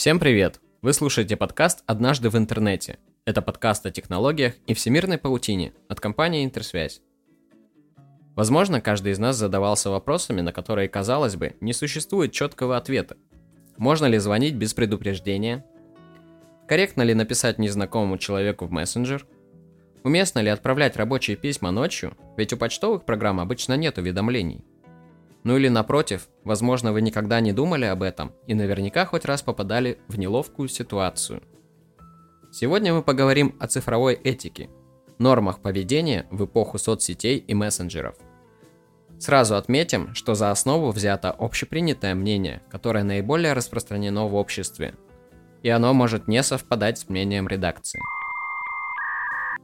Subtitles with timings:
[0.00, 0.62] Всем привет!
[0.80, 2.96] Вы слушаете подкаст «Однажды в интернете».
[3.26, 7.02] Это подкаст о технологиях и всемирной паутине от компании «Интерсвязь».
[8.34, 13.18] Возможно, каждый из нас задавался вопросами, на которые, казалось бы, не существует четкого ответа.
[13.76, 15.66] Можно ли звонить без предупреждения?
[16.66, 19.26] Корректно ли написать незнакомому человеку в мессенджер?
[20.02, 24.64] Уместно ли отправлять рабочие письма ночью, ведь у почтовых программ обычно нет уведомлений?
[25.42, 29.98] Ну или напротив, возможно вы никогда не думали об этом и наверняка хоть раз попадали
[30.08, 31.42] в неловкую ситуацию.
[32.52, 34.68] Сегодня мы поговорим о цифровой этике,
[35.18, 38.16] нормах поведения в эпоху соцсетей и мессенджеров.
[39.18, 44.94] Сразу отметим, что за основу взято общепринятое мнение, которое наиболее распространено в обществе,
[45.62, 48.00] и оно может не совпадать с мнением редакции.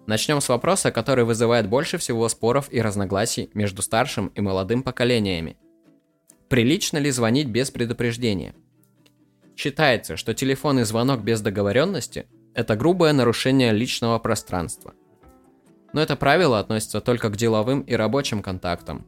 [0.06, 5.58] Начнем с вопроса, который вызывает больше всего споров и разногласий между старшим и молодым поколениями–
[6.48, 8.54] Прилично ли звонить без предупреждения?
[9.56, 14.94] Считается, что телефонный звонок без договоренности– это грубое нарушение личного пространства.
[15.92, 19.04] Но это правило относится только к деловым и рабочим контактам.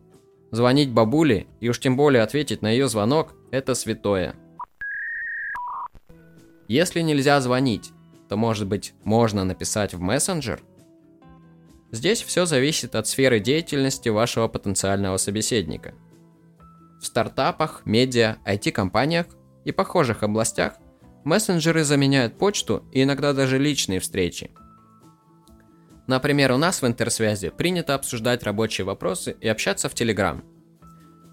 [0.50, 4.34] Звонить бабуле и уж тем более ответить на ее звонок– это святое.
[6.66, 7.92] Если нельзя звонить,
[8.28, 10.60] то может быть можно написать в мессенджер?
[11.92, 15.94] Здесь все зависит от сферы деятельности вашего потенциального собеседника–
[17.00, 19.26] в стартапах, медиа, IT-компаниях
[19.64, 20.74] и похожих областях
[21.24, 24.50] мессенджеры заменяют почту и иногда даже личные встречи.
[26.06, 30.42] Например, у нас в интерсвязи принято обсуждать рабочие вопросы и общаться в Telegram.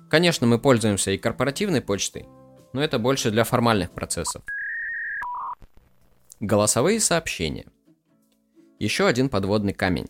[0.10, 2.28] Конечно, мы пользуемся и корпоративной почтой,
[2.74, 4.44] но это больше для формальных процессов.
[6.42, 7.66] Голосовые сообщения.
[8.78, 10.10] Еще один подводный камень.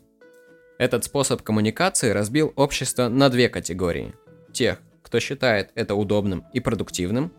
[0.79, 4.15] Этот способ коммуникации разбил общество на две категории.
[4.51, 7.31] Тех, кто считает это удобным и продуктивным,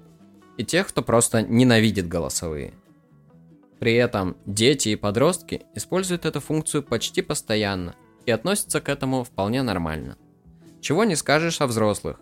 [0.56, 2.74] и тех, кто просто ненавидит голосовые.
[3.80, 9.62] При этом дети и подростки используют эту функцию почти постоянно и относятся к этому вполне
[9.62, 10.16] нормально.
[10.80, 12.20] Чего не скажешь о взрослых.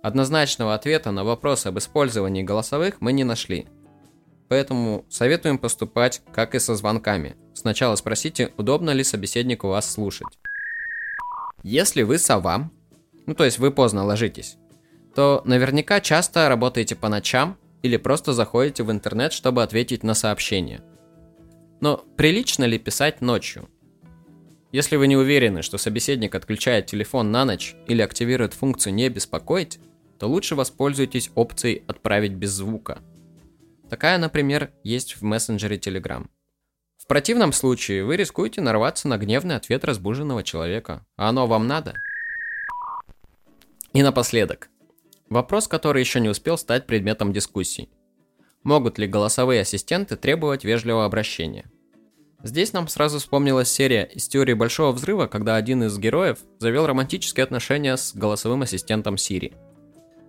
[0.00, 3.66] Однозначного ответа на вопрос об использовании голосовых мы не нашли.
[4.48, 7.36] Поэтому советуем поступать, как и со звонками.
[7.52, 10.38] Сначала спросите, удобно ли собеседнику вас слушать.
[11.64, 12.70] Если вы сова,
[13.26, 14.56] ну то есть вы поздно ложитесь,
[15.14, 20.82] то наверняка часто работаете по ночам или просто заходите в интернет, чтобы ответить на сообщения.
[21.80, 23.68] Но прилично ли писать ночью?
[24.70, 29.78] Если вы не уверены, что собеседник отключает телефон на ночь или активирует функцию «не беспокоить»,
[30.18, 33.02] то лучше воспользуйтесь опцией «отправить без звука».
[33.90, 36.26] Такая, например, есть в мессенджере Telegram.
[36.96, 41.04] В противном случае вы рискуете нарваться на гневный ответ разбуженного человека.
[41.16, 41.94] А оно вам надо?
[43.92, 44.70] И напоследок.
[45.28, 47.90] Вопрос, который еще не успел стать предметом дискуссий.
[48.62, 51.70] Могут ли голосовые ассистенты требовать вежливого обращения?
[52.42, 57.44] Здесь нам сразу вспомнилась серия из теории Большого Взрыва, когда один из героев завел романтические
[57.44, 59.54] отношения с голосовым ассистентом Siri.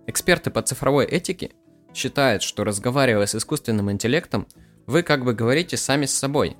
[0.06, 1.52] Эксперты по цифровой этике
[1.94, 4.46] считают, что разговаривая с искусственным интеллектом,
[4.86, 6.58] вы как бы говорите сами с собой.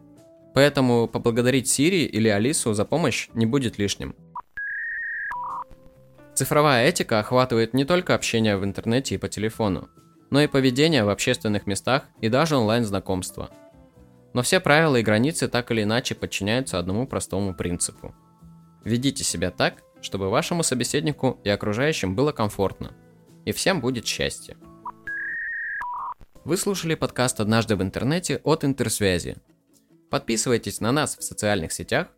[0.55, 4.15] Поэтому поблагодарить Siri или Алису за помощь не будет лишним.
[6.35, 9.89] Цифровая этика охватывает не только общение в интернете и по телефону,
[10.31, 13.51] но и поведение в общественных местах и даже онлайн-знакомства.
[14.33, 18.17] Но все правила и границы так или иначе подчиняются одному простому принципу.
[18.83, 22.93] Ведите себя так, чтобы вашему собеседнику и окружающим было комфортно,
[23.45, 24.57] и всем будет счастье.
[26.45, 29.37] Вы слушали подкаст «Однажды в интернете» от Интерсвязи.
[30.11, 32.09] Подписывайтесь на нас в социальных сетях,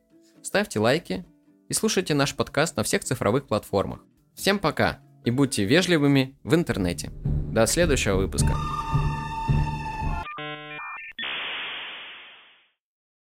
[0.42, 1.26] ставьте лайки
[1.68, 4.00] и слушайте наш подкаст на всех цифровых платформах.
[4.34, 7.10] Всем пока и будьте вежливыми в интернете.
[7.52, 8.54] До следующего выпуска.